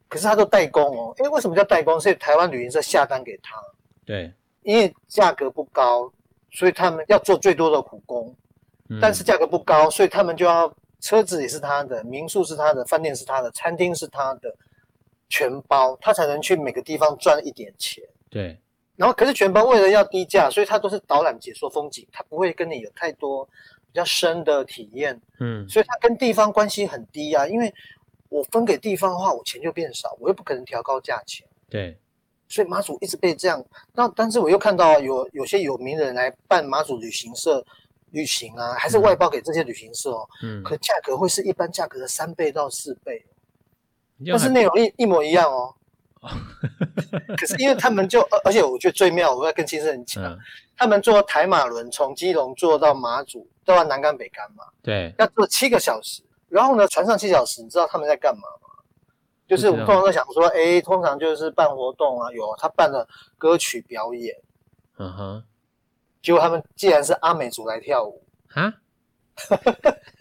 [0.09, 1.99] 可是他都代工哦，因为为什么叫代工？
[2.01, 3.57] 是台湾旅行社下单给他，
[4.05, 4.35] 对，
[4.65, 6.13] 因为价格不高，
[6.55, 8.35] 所以他们要做最多的苦工。
[9.01, 14.55] 但是价格不高，所以他们就要车子也是他的，民宿是他的，饭店是他的，餐厅是他的，
[15.29, 18.05] 全包，他才能去每个地方赚一点钱。
[18.31, 18.59] 对。
[18.95, 25.21] 然后可是全包为了要低价，所以他都是导览解说风景，他不会跟你有太多比较深的体验。
[25.41, 25.67] 嗯。
[25.69, 27.73] 所以他跟地方关系很低啊，因为
[28.29, 31.47] 我分给地方的话，我钱就变少，我又不可能调高价钱。
[31.71, 31.99] 对。
[32.55, 33.65] 所以马祖一直被这样，
[33.95, 37.65] 那但是我又看到有有些有名人来办马祖旅行社。
[38.11, 40.25] 旅行啊，还是外包给这些旅行社哦。
[40.45, 43.27] 嗯，可价格会是一般价格的三倍到四倍，
[44.29, 45.75] 但是内容一一模一样哦。
[47.37, 50.39] 可是因为他们就，而且我觉得最妙，我要跟亲生人讲，嗯、
[50.77, 54.63] 他们坐台马轮从基隆坐到马祖，都要南干北干嘛。
[54.81, 56.23] 对，要坐七个小时。
[56.49, 58.69] 然后呢，船上七小时，你知道他们在干嘛吗？
[59.47, 63.07] 就是我们通常都想说，哎，通常就是办活动啊，有他办了
[63.39, 64.35] 歌曲表演。
[64.99, 65.45] 嗯哼。
[66.23, 68.23] 结果他们既然是阿美族来跳舞
[68.55, 68.75] 啊，
[69.35, 69.61] 蛤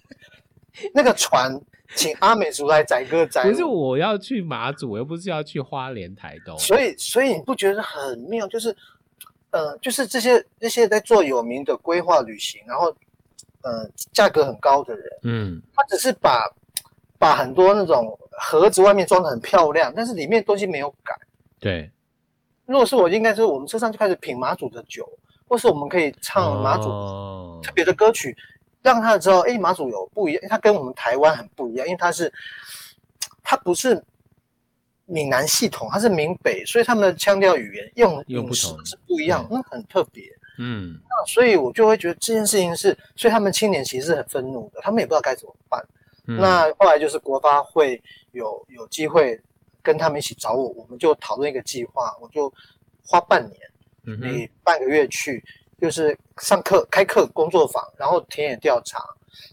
[0.93, 1.57] 那个船
[1.95, 3.51] 请阿美族来载歌载舞。
[3.51, 6.59] 可是我要去马祖，我又不是要去花莲、台东。
[6.59, 8.45] 所以，所以你不觉得很妙？
[8.49, 8.75] 就是，
[9.51, 12.93] 呃，就是这些这些在做有名的规划旅行，然后，
[13.62, 16.53] 呃，价格很高的人，嗯，他只是把
[17.23, 21.17] 把很多那种盒子外面装的很漂亮，但是里面东西没有改。
[21.59, 21.89] 对，
[22.65, 25.09] 如果是我，应该是我们车上就开始品马祖的酒。
[25.45, 28.38] 或是我们可以唱马祖特别的歌曲，oh.
[28.81, 32.31] 让他知道，哎，马祖有不一样，他跟我们台湾很不一样，因为他是，
[33.43, 34.01] 他不是
[35.05, 40.23] 闽南系统，他是闽北，所以他们的腔调语言用饮食是不一样，那很特别。
[40.57, 45.86] 嗯，那所以我就会觉得这件事情是，所以他们青年其实是很愤怒的，他们也不知道该怎么办。
[46.27, 49.39] 嗯、那后来就是国发会有有机会
[49.81, 52.51] 跟他们一起找我，我们就讨论一个计划，我就
[53.05, 53.59] 花半年。
[54.19, 55.41] 你半个月去，
[55.79, 59.01] 就是上课、开课、工作坊，然后田野调查，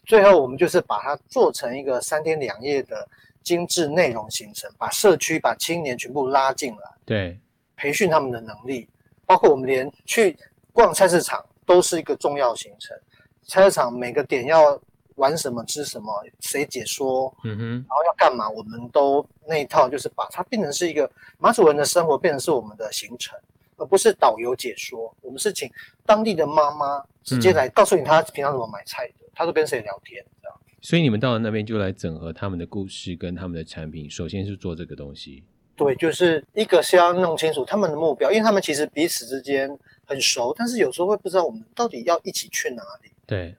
[0.05, 3.09] 最后我们就是把它做成一个三天两夜的
[3.45, 7.39] 精致内容行程，把社区、把青年全部拉进来，对，
[7.77, 8.89] 培训他们的能力，
[9.25, 10.37] 包括我们连去
[10.73, 12.99] 逛菜市场都是一个重要行程。
[13.47, 14.77] 菜市场每个点要
[15.21, 23.39] 玩什么、吃什么、谁解说，嗯哼，然后要干嘛，我们都那一套就是把它变成是一个马祖人的生活，变成是我们的行程。
[23.77, 25.71] 而不是导游解说，我们是请
[26.05, 30.61] 当地的妈妈直接来告诉你她平常怎么买菜的，她都跟谁聊天这样。
[30.83, 35.45] 所以你们到了那边就来整合他们的故事跟他们的产品，首先是做这个东西。
[35.77, 39.67] 对，就是一个是要弄清楚他们的目标，因为他们其实彼此之间
[40.05, 43.11] 很熟，但是有时候会不知道我们到底要一起去哪里。
[43.27, 43.57] 对，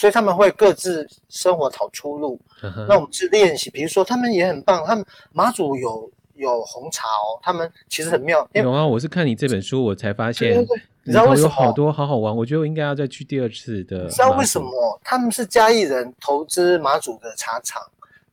[0.00, 2.40] 所以他们会各自生活找出路。
[2.88, 6.10] 那我们是练习，比如说他们也很棒，他们马祖有。
[6.36, 8.48] 有红茶哦，他们其实很妙。
[8.54, 10.58] 有啊，我是看你这本书，我才发现，
[11.04, 12.34] 你知道为什么有好多好好玩？
[12.34, 14.04] 我觉得我应该要再去第二次的。
[14.04, 14.98] 你知道为什么？
[15.04, 17.82] 他们是嘉义人投资马祖的茶厂，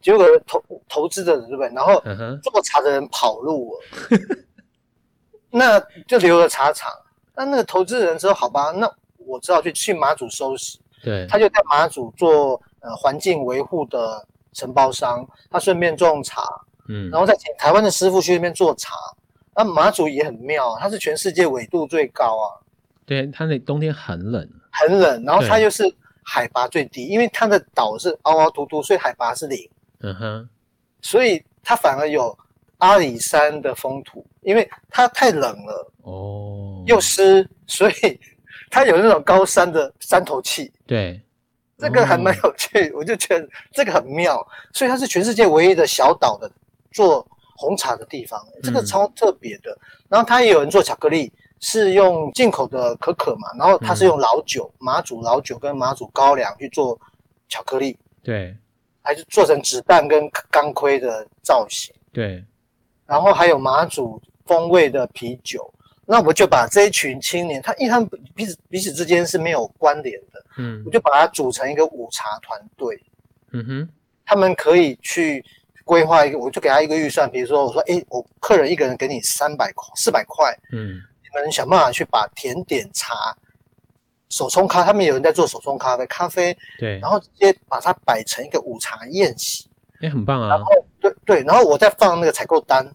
[0.01, 1.69] 结果投投资的人对不对？
[1.75, 2.01] 然后
[2.41, 3.81] 做茶的人跑路了，
[5.51, 5.77] 那
[6.07, 6.89] 就留了茶厂。
[7.35, 16.43] 那那个投资人说：“好吧，那我只好去去马祖收拾。”对，他就在马祖做呃环境维护的承包商，他顺便种茶。
[16.89, 18.95] 嗯，然后再请台湾的师傅去那边做茶。
[19.53, 22.45] 那马祖也很妙，它是全世界纬度最高啊。
[23.05, 25.23] 对，它那冬天很冷，很冷。
[25.25, 25.83] 然后它又是
[26.23, 29.69] 海拔最低，因为它的岛是凹凹凸凸，所以海拔是零。
[29.99, 30.49] 嗯哼。
[31.01, 32.37] 所以它反而有
[32.77, 38.19] 阿里山的风土，因为它太冷了哦，又湿，所以
[38.69, 40.71] 它有那种高山的山头气。
[40.85, 41.21] 对。
[41.77, 44.45] 这个还蛮有趣，我就觉得这个很妙。
[44.73, 46.51] 所以它是全世界唯一的小岛的。
[46.89, 49.69] 做红茶的地方，这个超特别的。
[49.71, 56.99] 嗯、然后它也有人做巧克力，是用进口的可可嘛，然后它是用老酒、嗯、马祖老酒跟马祖高粱去做
[57.49, 58.57] 巧克力，对，
[59.03, 62.43] 还是做成子弹跟钢盔的造型，对。
[63.05, 65.71] 然后还有马祖风味的啤酒，
[66.07, 72.99] 那我就把这一群青年，他因为他们彼此彼此之间是没有关联的，嗯，我就把它组成一个午茶团队，
[73.51, 73.89] 嗯哼，
[74.25, 75.45] 他们可以去。
[75.87, 83.33] 规划一个，我就给他一个预算，比如说我说，哎，我客人一个人给你三百块、四百块，嗯，你们想办法去把甜点茶
[84.27, 89.69] 手冲咖，他们有人在做手冲咖啡，咖啡，对，然后直接把它摆成一个午茶宴席，
[90.01, 90.49] 哎，很棒啊。
[90.49, 92.85] 然后对对，然后我再放那个采购单，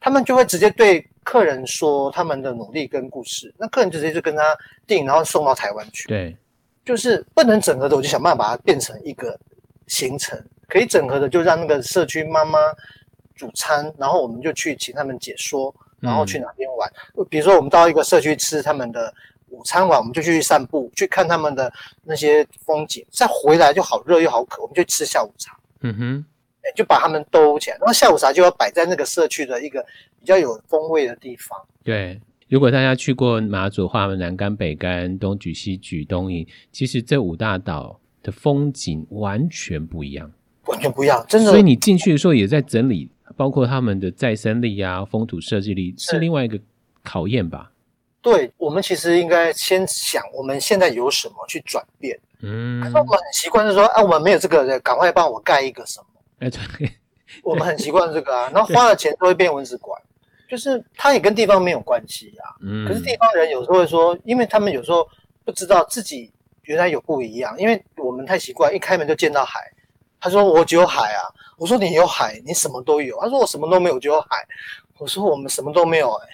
[0.00, 6.06] 他们就会直接对客人说他们的努力跟故事，那客人直接就跟他订，然后送到台湾去。
[6.06, 6.36] 对，
[6.84, 9.36] 就是不能整合的，我就想办法把它变成一个
[9.88, 12.60] 行程，可以整合的就让那个社区妈妈
[13.34, 16.88] 煮餐，然后我们就去请他们解说，然后去哪边玩。
[17.16, 19.12] 嗯、比如说我们到一个社区吃他们的。
[19.48, 23.06] 午餐馆，我们就去散步，去看他们的那些风景。
[23.10, 25.56] 再回来就好热又好渴，我们就吃下午茶。
[25.82, 26.26] 嗯哼，
[26.74, 27.76] 就把他们兜起来。
[27.78, 29.84] 然后下午茶就要摆在那个社区的一个
[30.18, 31.58] 比较有风味的地方。
[31.84, 40.30] 对，如果大家去过马祖的话，南竿、北竿、东莒、西莒、东引，其实这五大岛的风景完全不一样，
[40.66, 41.50] 完全不一样，真的。
[41.50, 46.58] 所以你进去的时候也在整理，包括他们的再生力啊、风土设计力，是另外一个
[47.02, 47.70] 考验吧。
[48.20, 52.18] 对，我们其实应该先想我们现在有什么去转变。
[52.42, 56.06] 嗯，可是我们很习惯是说，啊，我们没有这个，赶快帮我盖一个什么。
[56.38, 56.58] 哎，对，
[57.42, 60.00] 我们很习惯这个啊， 然后花了钱都会变蚊子馆，
[60.48, 62.54] 就是它也跟地方没有关系啊。
[62.62, 65.08] 嗯，可是地方人有时候会说，因为他们有时候
[65.44, 69.60] 不知道自己原来有不一样，因为我们太习惯一开门就见到海。
[70.18, 71.22] 他说我只有海啊，
[71.56, 73.18] 我说你有海，你什么都有。
[73.20, 74.46] 他说我什么都没有，只有海。
[74.98, 76.28] 我说我们什么都没有，哎。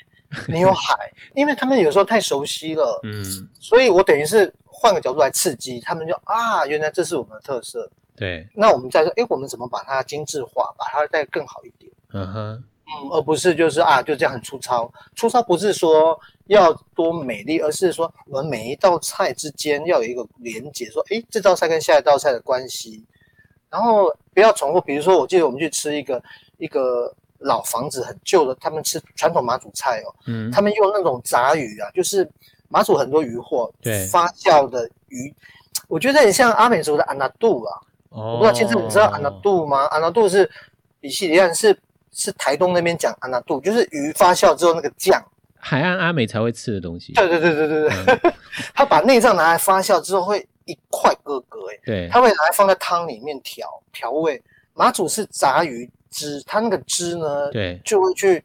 [0.48, 3.22] 你有海，因为他们有时候太熟悉了，嗯，
[3.60, 8.48] 所以我等于是换个角度来刺激他们就，就啊，原来这是我们的特色，对。
[8.54, 11.90] 那我们再说，哎，我们怎么把它精致化，把它再更好一点？
[12.12, 14.92] 嗯哼，嗯，而不是就是啊，就这样很粗糙。
[15.16, 23.04] 粗糙不是说要多美丽，而是说我们每一道菜之间要有一个连结，说，哎，这道菜跟下一道菜的关系，
[23.70, 24.80] 然后不要重复。
[24.80, 26.22] 比如说，我记得我们去吃一个
[26.58, 27.14] 一个。
[27.44, 32.30] 老房子很旧的，他们吃传统马祖菜哦，嗯，他们用那种杂鱼啊，就是
[32.68, 35.34] 马祖很多鱼货，对，发酵的鱼，
[35.88, 37.80] 我觉得很像阿美族的安纳杜啊，
[38.12, 39.86] 哦，我不知道其实你知道安纳杜吗？
[39.86, 40.48] 安纳杜是
[41.00, 41.76] 比西里岸是
[42.12, 45.22] 是台东那边讲安纳杜，就是鱼发酵之后那个酱，
[45.58, 48.32] 海岸阿美才会吃的东西，对对对对对对，嗯、
[48.74, 54.42] 他把内脏拿来发酵之后会一块哥哥哎，对，他会拿来放在汤里面调调味，
[54.74, 55.90] 马祖是炸鱼。
[56.14, 58.44] 汁，它那个汁呢，对，就会去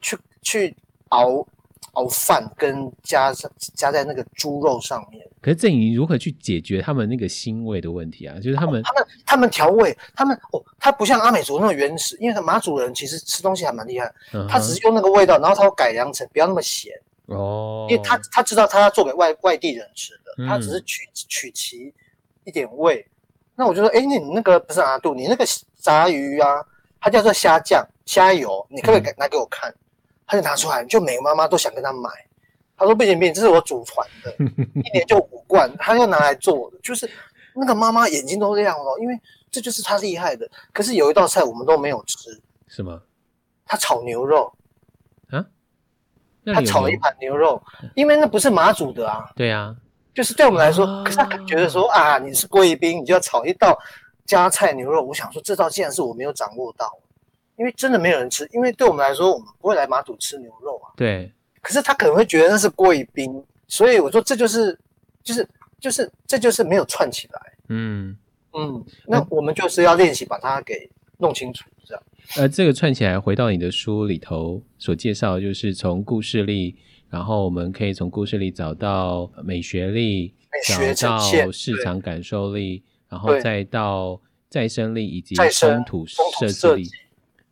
[0.00, 0.76] 去去
[1.10, 1.46] 熬
[1.92, 5.26] 熬饭，跟加上加在那个猪肉上面。
[5.40, 8.36] 可是这你如何去解决他们那个腥味的问题啊？
[8.40, 16.92] 就是他们、哦、他们他们调味，他们哦，他不像阿美族那么原始，因为他马祖人其实吃东西还蛮厉害，嗯、他只是用那个味道，然后他会改良成不要那么咸
[17.26, 21.92] 哦，因为他他知道他要做给外外地人吃的，他只是取、嗯、取其
[22.44, 23.06] 一点味。
[23.54, 25.44] 那我就说，哎，你那个不是阿杜，你那个
[25.78, 26.48] 炸鱼啊。
[27.04, 29.68] 它叫做虾酱、虾油，你可不可以拿给我看？
[29.68, 29.74] 嗯、
[30.32, 32.08] 他就拿出来，就每个妈妈都想跟他买。
[32.74, 34.34] 他说不行不行，这是我祖传的，
[34.82, 37.08] 一年就五罐，他要拿来做的，就是
[37.54, 40.50] 那个妈妈眼睛都亮了，因为这就是他厉害的。
[40.72, 42.98] 可是有一道菜我们都没有吃，什么？
[43.66, 44.50] 他炒牛肉
[45.28, 45.44] 啊？
[46.46, 47.62] 他炒了一盘牛肉，
[47.94, 49.30] 因为那不是马煮的啊。
[49.36, 49.76] 对啊，
[50.14, 53.78] 就是对我们来说，啊、可是他觉得说啊，你是贵宾，你就要炒一道。
[54.24, 56.90] 加菜牛肉，我想说这道竟然是我没有掌握到，
[57.56, 58.48] 因为真的没有人吃。
[58.52, 60.92] 因为对我们来说，我们不会来马祖吃牛肉啊。
[60.96, 61.32] 对。
[61.60, 63.30] 可是他可能会觉得那是贵宾，
[63.68, 64.78] 所以我说这就是，
[65.22, 65.48] 就是，
[65.80, 67.40] 就是，这就是没有串起来。
[67.68, 68.16] 嗯
[68.52, 72.02] 嗯，那我们就是要练习把它给弄清楚，这样。
[72.36, 76.76] 呃，这个串起来，回到你的书里头所介绍，就是从故事力，
[77.08, 80.34] 然后我们可以从故事里找到美学力，
[80.66, 82.82] 找到市场感受力。
[83.08, 86.88] 然后再到再生力以及风土设计力，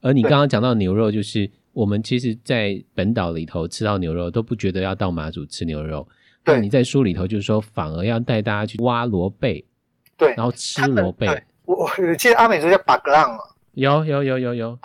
[0.01, 6.07] 而你刚刚讲到牛肉，就是我们其实，在本岛里头吃到牛肉都不觉得要到马祖吃牛肉。
[6.43, 9.65] 对，你在书里头就是说，反而要带大家去挖螺贝，
[10.17, 11.27] 对，然后吃螺贝。
[11.65, 13.39] 我我记得阿美族叫巴格朗啊，
[13.73, 14.79] 有有有有有，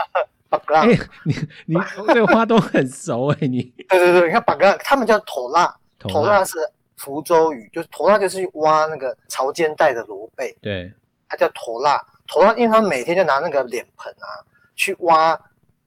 [0.49, 0.87] 巴 格朗。
[0.87, 1.33] 哎，你
[1.65, 1.75] 你
[2.13, 3.61] 对花都很熟哎，你。
[3.89, 6.57] 对对对，你看巴格朗，他们叫头辣，头辣是。
[6.97, 10.55] 福州语就是头辣，就是去挖那个潮间带的螺贝。
[10.61, 10.89] 对，
[11.27, 12.01] 它叫头辣。
[12.25, 14.39] 头辣，因为他们每天就拿那个脸盆啊
[14.75, 15.31] 去挖，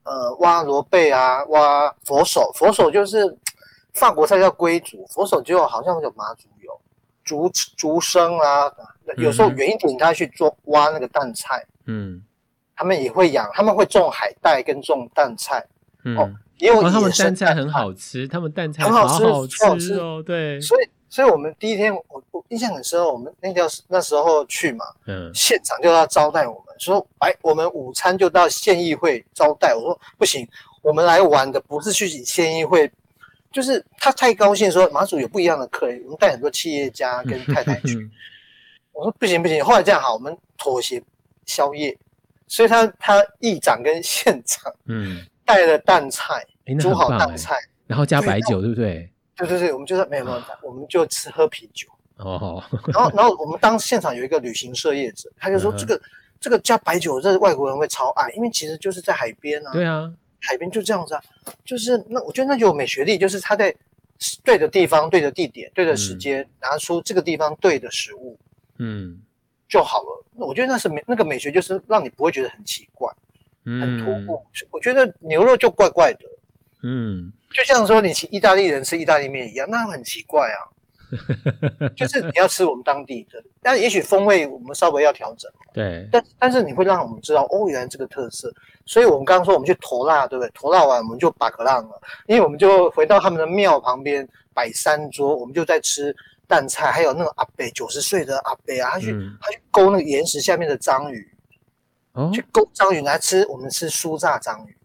[0.02, 2.50] 呃，挖螺贝啊，挖佛手。
[2.54, 3.36] 佛手就是
[3.94, 6.80] 法国菜叫龟足，佛手就好像有麻竹有
[7.24, 8.72] 竹竹笙啊。
[9.16, 11.64] 有时候远一点，他去做挖那个淡菜。
[11.86, 12.22] 嗯，
[12.74, 15.64] 他们也会养，他们会种海带跟种淡菜。
[16.04, 16.82] 嗯，哦，也有。
[16.90, 19.26] 他们淡菜很好吃，他们淡菜很好吃，
[19.64, 20.22] 好吃哦。
[20.24, 20.88] 对，所以。
[21.10, 29.74] 所以我们第一天，我我印象很深，我们那条那时候去嘛，嗯，现场就要招待我们，说，哎，我们午餐就到县议会招待。
[29.74, 30.48] 我说不行，
[30.82, 32.90] 我们来玩的不是去县议会，
[33.52, 38.10] 就是他太高兴说马祖有不一样的客人，我们带很多企业家跟太太去。
[38.92, 41.02] 我说不行不行，后来这样好，我们妥协
[41.46, 41.96] 宵夜，
[42.46, 46.44] 所以他他议长跟县长嗯带了淡菜，
[46.80, 47.56] 煮好淡菜，
[47.86, 49.08] 然后加白酒，对不对？
[49.36, 52.60] 对对对，我们就说没有没有，我们就吃喝啤酒哦。
[52.92, 56.00] 然后然后我们当现场有一个旅行社业者，他就说这个
[56.40, 59.72] 这个加白酒，这外国人会超爱，因为其实就是在海边啊。
[59.72, 61.22] 对啊，海边就这样子啊，
[61.64, 63.74] 就是那我觉得那就有美学力，就是他在
[64.44, 68.38] 对的地方、对的地点、对的时间拿出这个地方对的食物，
[68.78, 69.20] 嗯，
[69.68, 70.24] 就好了。
[70.36, 73.12] 那我觉得那是美那个美学，就是让你不会觉得很奇怪，
[73.64, 74.40] 很突兀。
[74.70, 76.20] 我觉得牛肉就怪怪的。
[76.84, 80.70] 嗯，就像说你请意大利人吃意大利面一样，那很奇怪啊。
[81.96, 85.50] 就是你要吃我们当地的，但也许风味我们稍微要调整。
[85.72, 88.52] 对，但但是你会让我们知道哦，原来这个特色。
[88.84, 90.50] 所以我们刚刚说我们去投辣，对不对？
[90.54, 96.14] 投辣完我们就把格浪了，因为我们就回到他们的庙旁边摆三桌，我们就在吃
[96.46, 101.30] 淡菜，还有那个阿伯九十岁的阿伯啊，他去、嗯、他去勾那个岩石下面的章鱼，
[102.12, 104.76] 哦，去勾章鱼来吃，我们吃酥炸章鱼。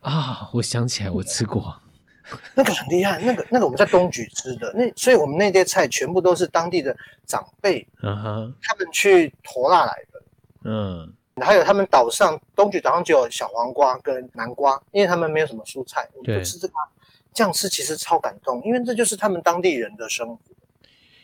[0.00, 1.80] 啊，我想起来，我吃过，
[2.54, 6.96] 那个很厉害，那个那个我们在东莒吃的，那所以我们那些菜全部都是当地的
[7.26, 10.22] 长辈，嗯哼，他们去驮那来的，
[10.64, 16.74] 嗯，还有他们岛上东莒岛上只有小黄瓜跟南瓜，因为他们没有什么蔬菜，我们就吃这个，
[17.34, 20.38] 这样吃其实超感动，因为这就是他们当地人的生活。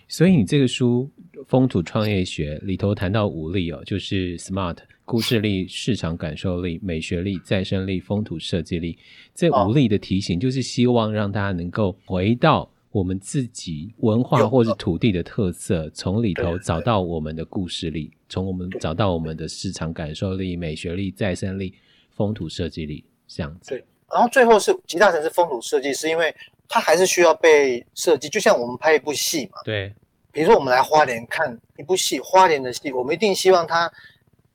[0.09, 1.09] 所以你这个书
[1.47, 4.79] 《风土创业学》里头谈到五力哦，就是 SMART。
[5.05, 8.99] 故事力、市场感受力、美学力、再生力、风土设计力，
[9.35, 21.73] 这五力的提醒，就是希望让大家能够回到我们自己文化或是土地的特色，从里头找到我们的故事力，从我们找到我们的市场感受力、美学力、再生力、
[22.11, 23.71] 风土设计力，这样子。
[23.71, 26.35] 对，然后最后是集大城市风土设计，是因为
[26.69, 29.59] 它还是需要被设计，就像我们拍一部戏嘛。
[29.65, 29.95] 对，
[30.31, 33.91] 比如说我们来花莲看一部戏，花莲的戏，我们一定希望它。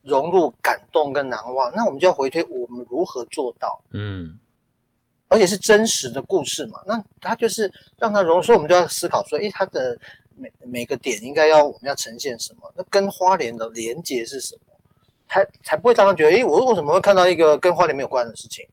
[0.06, 4.38] 融入感动跟难忘，那我们就要回推我们如何做到，嗯，
[5.30, 9.98] 而且是真实的故事嘛，那它就是让它融入，所以我们就要思考说，诶，它的
[10.36, 12.70] 每每个点应该要我们要呈现什么？
[12.76, 14.76] 那跟花莲的连接是什么？
[15.30, 18.68] 才才不会让人觉得，诶，我为什么会看到一个跟花莲没有关的事情？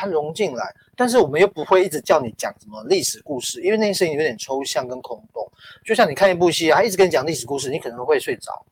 [0.00, 5.46] 它融进来，但是我们又不会一直叫你讲什么历史故事，因为那件事情有点抽象跟空洞。
[5.84, 8.64] 就像你看一部戏啊，他一直跟你讲历史故事，你可能会睡着。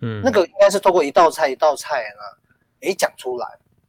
[0.00, 3.46] 嗯，那个应该是透过一道菜一道菜呢，诶，讲出来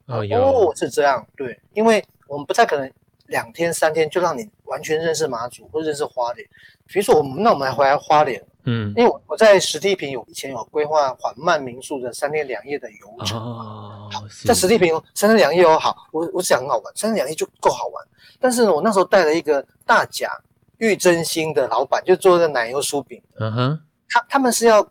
[0.07, 2.91] 哦，哦，是这样，对，因为我们不太可能
[3.27, 6.47] 两天三天就让你完全认识马祖或认识花莲。
[6.87, 18.05] 比如说我们，那我们来回来花莲，嗯，因为我我在实地坪有以前有规划缓慢民宿的三天两夜的游程哦，好，在实地坪三天两夜哦，好，我我想很好玩，三天两夜就够好玩。
[18.39, 20.30] 但是呢，我那时候带了一个大甲
[20.78, 24.88] 玉珍心的老板，就做那个奶油酥饼，嗯哼，他他们是要。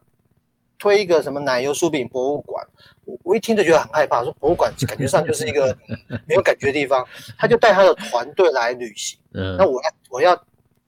[0.78, 2.62] 推一个什么奶油酥饼博物馆，
[3.06, 5.74] 我我一听就觉得很害怕，说博物馆感觉上就是一个
[6.26, 7.02] 没有感觉的地方。
[7.38, 10.32] 他就带他的团队来旅行，嗯，那我要我要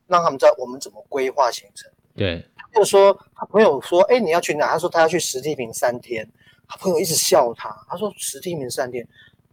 [0.07, 1.91] 让他们知道我们怎么规划行程。
[2.14, 4.68] 对，他就说他朋友说，哎，你要去哪？
[4.68, 6.29] 他说他要去石梯坪三天，
[6.68, 9.07] 他朋友一直笑他，他说石梯坪三天，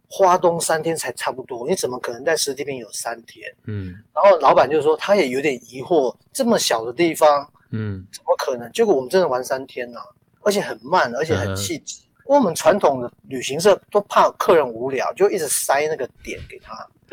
[0.08, 3.52] 花东三天才差不多，你怎么可能在石梯坪有三天？
[3.66, 8.70] 嗯，然后老板就说他也有点疑惑，这么小的地方，嗯，怎么可能？
[8.72, 10.06] 结果我们真的玩三天呢、啊。
[10.42, 12.00] 而且很慢，而且很细致。
[12.28, 16.88] 因为我们传统的旅行社都怕客人无聊，就一直塞那个点给他，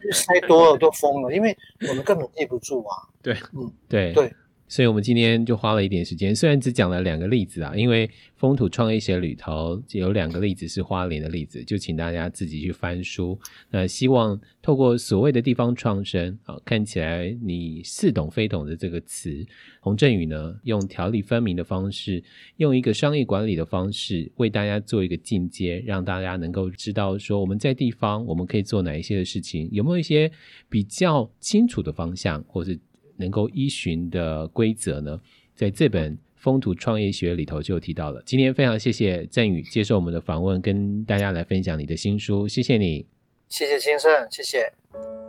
[0.00, 1.56] 就塞多了都疯了，因为
[1.88, 3.02] 我们根本记不住啊。
[3.20, 4.32] 对，嗯，对对。
[4.68, 13.38] 所以，我们今天就花了一点时间，虽然只讲了两个例子啊，因为风土创业学里头有两个例子是花莲的例子，就请大家自己去翻书。
[13.70, 19.46] 那希望透过所谓的地方创生啊，看起来你似懂非懂的这个词，
[19.78, 22.22] 洪振宇呢，用条理分明的方式，
[22.56, 30.28] 用一个商业管理的方式，为大家做一个进阶，让大家能够知道说我们在地方我们可以做哪一些的事情，有没有一些
[30.68, 32.76] 比较清楚的方向，或是。
[33.16, 35.20] 能够依循的规则呢，
[35.54, 38.22] 在这本《风土创业学》里头就提到了。
[38.24, 43.06] 今天非常谢谢赞宇接受我们的访问，跟大家来分享你的新书，谢谢你，
[43.48, 45.25] 谢谢先生，谢谢。